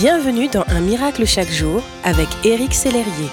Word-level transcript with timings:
Bienvenue 0.00 0.48
dans 0.48 0.64
Un 0.68 0.80
miracle 0.80 1.26
chaque 1.26 1.50
jour 1.50 1.82
avec 2.04 2.26
Éric 2.42 2.72
Sellerier. 2.72 3.28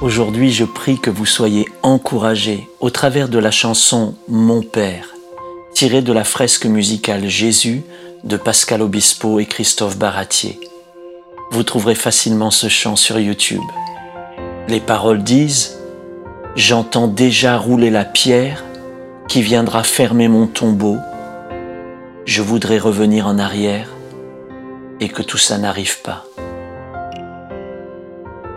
Aujourd'hui, 0.00 0.50
je 0.50 0.64
prie 0.64 0.98
que 0.98 1.08
vous 1.08 1.24
soyez 1.24 1.68
encouragés 1.84 2.68
au 2.80 2.90
travers 2.90 3.28
de 3.28 3.38
la 3.38 3.52
chanson 3.52 4.16
Mon 4.26 4.60
Père, 4.60 5.14
tirée 5.72 6.02
de 6.02 6.12
la 6.12 6.24
fresque 6.24 6.66
musicale 6.66 7.28
Jésus 7.28 7.84
de 8.24 8.36
Pascal 8.36 8.82
Obispo 8.82 9.38
et 9.38 9.46
Christophe 9.46 9.96
Baratier. 9.96 10.58
Vous 11.52 11.62
trouverez 11.62 11.94
facilement 11.94 12.50
ce 12.50 12.66
chant 12.66 12.96
sur 12.96 13.20
YouTube. 13.20 13.62
Les 14.66 14.80
paroles 14.80 15.22
disent 15.22 15.78
J'entends 16.56 17.06
déjà 17.06 17.56
rouler 17.56 17.90
la 17.90 18.04
pierre 18.04 18.64
qui 19.28 19.42
viendra 19.42 19.84
fermer 19.84 20.26
mon 20.26 20.48
tombeau. 20.48 20.96
Je 22.24 22.42
voudrais 22.42 22.78
revenir 22.78 23.28
en 23.28 23.38
arrière 23.38 23.86
et 25.02 25.08
que 25.08 25.22
tout 25.22 25.38
ça 25.38 25.58
n'arrive 25.58 26.00
pas. 26.02 26.24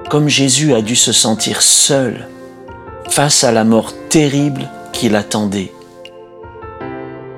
Comme 0.09 0.29
Jésus 0.29 0.75
a 0.75 0.83
dû 0.83 0.95
se 0.95 1.11
sentir 1.11 1.63
seul 1.63 2.27
face 3.09 3.43
à 3.43 3.51
la 3.51 3.63
mort 3.63 3.93
terrible 4.09 4.69
qui 4.93 5.09
l'attendait. 5.09 5.73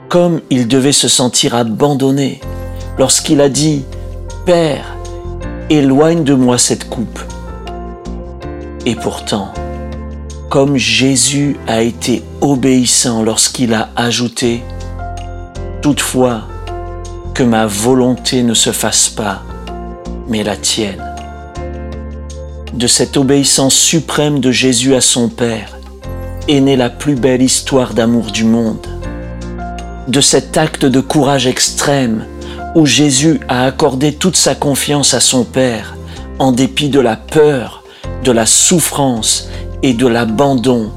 Comme 0.10 0.42
il 0.50 0.68
devait 0.68 0.92
se 0.92 1.08
sentir 1.08 1.56
abandonné 1.56 2.42
lorsqu'il 3.00 3.40
a 3.40 3.48
dit 3.48 3.86
Père, 4.46 4.98
éloigne 5.70 6.26
de 6.26 6.34
moi 6.34 6.58
cette 6.58 6.90
coupe. 6.90 7.22
Et 8.86 8.96
pourtant, 8.96 9.54
comme 10.50 10.76
Jésus 10.76 11.56
a 11.68 11.82
été 11.82 12.24
obéissant 12.42 13.24
lorsqu'il 13.24 13.74
a 13.74 13.90
ajouté 13.96 14.64
Toutefois, 15.82 16.42
que 17.38 17.44
ma 17.44 17.68
volonté 17.68 18.42
ne 18.42 18.56
se 18.56 18.72
fasse 18.72 19.10
pas, 19.10 19.44
mais 20.28 20.42
la 20.42 20.58
tienne. 20.58 21.06
De 22.74 22.88
cette 22.88 23.16
obéissance 23.16 23.76
suprême 23.76 24.40
de 24.40 24.50
Jésus 24.50 24.96
à 24.96 25.02
son 25.02 25.30
Père 25.30 25.78
est 26.48 26.60
née 26.60 26.76
la 26.76 26.90
plus 26.90 27.14
belle 27.14 27.44
histoire 27.44 27.94
d'amour 27.94 28.32
du 28.32 28.44
monde. 28.44 28.88
De 30.08 30.20
cet 30.20 30.58
acte 30.58 30.84
de 30.84 31.00
courage 31.00 31.46
extrême 31.46 32.26
où 32.74 32.88
Jésus 32.88 33.40
a 33.48 33.66
accordé 33.66 34.16
toute 34.16 34.36
sa 34.36 34.56
confiance 34.56 35.14
à 35.14 35.20
son 35.20 35.44
Père 35.44 35.96
en 36.40 36.52
dépit 36.52 36.90
de 36.90 37.00
la 37.00 37.18
peur, 37.18 37.84
de 38.24 38.32
la 38.32 38.48
souffrance 38.48 39.48
et 39.84 39.94
de 39.94 40.08
l'abandon, 40.08 40.92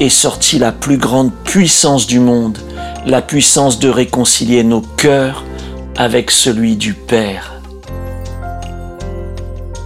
est 0.00 0.08
sortie 0.08 0.58
la 0.58 0.72
plus 0.72 0.98
grande 0.98 1.30
puissance 1.44 2.08
du 2.08 2.18
monde 2.18 2.58
la 3.06 3.20
puissance 3.20 3.78
de 3.78 3.88
réconcilier 3.90 4.64
nos 4.64 4.80
cœurs 4.80 5.44
avec 5.96 6.30
celui 6.30 6.76
du 6.76 6.94
Père. 6.94 7.60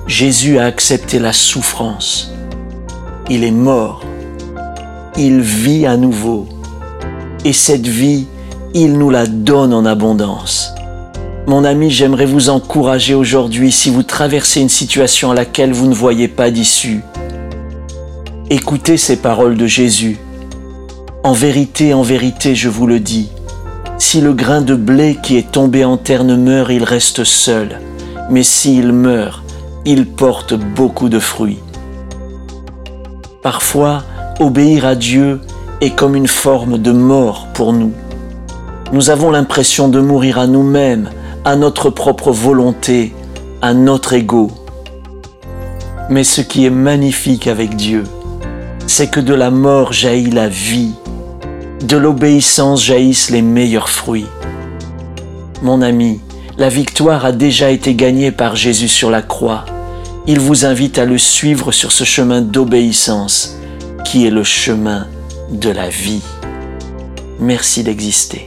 Jésus 0.07 0.59
a 0.59 0.67
accepté 0.67 1.19
la 1.19 1.33
souffrance. 1.33 2.33
Il 3.29 3.43
est 3.43 3.51
mort. 3.51 4.03
Il 5.17 5.41
vit 5.41 5.85
à 5.85 5.97
nouveau. 5.97 6.47
Et 7.45 7.53
cette 7.53 7.89
vie, 7.89 8.27
il 8.73 8.93
nous 8.93 9.11
la 9.11 9.27
donne 9.27 9.75
en 9.75 9.85
abondance. 9.85 10.73
Mon 11.49 11.65
ami, 11.65 11.91
j'aimerais 11.91 12.27
vous 12.27 12.51
encourager 12.51 13.15
aujourd'hui 13.15 13.73
si 13.73 13.91
vous 13.91 14.05
traversez 14.05 14.61
une 14.61 14.69
situation 14.69 15.33
à 15.33 15.35
laquelle 15.35 15.73
vous 15.73 15.89
ne 15.89 15.95
voyez 15.95 16.29
pas 16.29 16.51
d'issue. 16.51 17.01
Écoutez 18.49 18.97
ces 18.97 19.17
paroles 19.17 19.57
de 19.57 19.67
Jésus 19.67 20.19
en 21.29 21.33
vérité, 21.33 21.93
en 21.93 22.01
vérité, 22.01 22.55
je 22.55 22.71
vous 22.71 22.87
le 22.87 23.01
dis, 23.01 23.29
si 23.99 24.23
le 24.23 24.33
grain 24.33 24.63
de 24.63 24.75
blé 24.75 25.19
qui 25.23 25.37
est 25.37 25.53
tombé 25.53 25.85
en 25.85 25.99
terre 25.99 26.25
ne 26.25 26.37
meurt, 26.37 26.71
il 26.71 26.83
reste 26.83 27.23
seul, 27.23 27.81
mais 28.31 28.43
s'il 28.43 28.95
meurt, 28.95 29.45
il 29.85 30.07
porte 30.07 30.55
beaucoup 30.55 31.11
de 31.11 31.19
fruits. 31.19 31.59
Parfois, 33.43 34.05
obéir 34.41 34.87
à 34.87 34.95
Dieu 34.95 35.43
est 35.83 35.95
comme 35.95 36.17
une 36.17 36.29
forme 36.29 36.79
de 36.79 36.93
mort 36.93 37.49
pour 37.53 37.75
nous. 37.75 37.93
Nous 38.95 39.11
avons 39.11 39.31
l'impression 39.31 39.89
de 39.91 40.01
mourir 40.01 40.39
à 40.39 40.47
nous-mêmes, 40.47 41.11
à 41.45 41.57
notre 41.57 41.91
propre 41.91 42.33
volonté, 42.33 43.15
à 43.61 43.75
notre 43.75 44.15
ego. 44.15 44.51
Mais 46.09 46.25
ce 46.25 46.41
qui 46.41 46.65
est 46.65 46.71
magnifique 46.71 47.49
avec 47.49 47.77
Dieu, 47.77 48.05
c'est 48.87 49.11
que 49.11 49.21
de 49.21 49.35
la 49.35 49.51
mort 49.51 49.93
jaillit 49.93 50.31
la 50.31 50.49
vie 50.49 50.95
de 51.83 51.97
l'obéissance 51.97 52.85
jaillissent 52.85 53.31
les 53.31 53.43
meilleurs 53.43 53.89
fruits. 53.89 54.27
Mon 55.63 55.83
ami, 55.83 56.21
la 56.57 56.69
victoire 56.69 57.25
a 57.25 57.33
déjà 57.33 57.71
été 57.71 57.95
gagnée 57.95 58.33
par 58.33 58.57
Jésus 58.57 58.89
sur 58.89 59.11
la 59.11 59.23
croix. 59.23 59.65
Il 60.27 60.41
vous 60.41 60.67
invite 60.67 60.99
à 60.99 61.05
le 61.05 61.19
suivre 61.19 61.73
sur 61.73 61.93
ce 61.93 62.05
chemin 62.05 62.43
d'obéissance 62.43 63.57
qui 64.05 64.27
est 64.27 64.31
le 64.31 64.45
chemin 64.45 65.07
de 65.51 65.71
la 65.71 65.89
vie. 65.89 66.23
Merci 67.41 67.85
d'exister. 67.85 68.47